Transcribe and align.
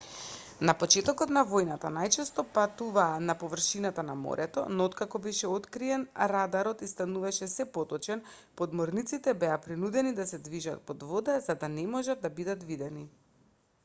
на 0.67 0.73
почетокот 0.83 1.33
на 1.35 1.41
војната 1.49 1.89
најчесто 1.97 2.45
патуваа 2.55 3.19
на 3.25 3.35
површината 3.43 4.05
на 4.07 4.15
морето 4.21 4.63
но 4.79 4.87
откако 4.91 5.21
беше 5.27 5.51
откриен 5.57 6.07
радарот 6.33 6.81
и 6.89 6.91
стануваше 6.95 7.51
сѐ 7.55 7.69
поточен 7.77 8.25
подморниците 8.63 9.37
беа 9.47 9.59
принудени 9.69 10.15
да 10.23 10.29
се 10.33 10.41
движат 10.51 10.85
под 10.91 11.07
вода 11.13 11.39
за 11.51 11.61
да 11.65 11.71
не 11.79 11.87
можат 11.97 12.25
да 12.27 12.33
бидат 12.41 12.67
видени 12.75 13.07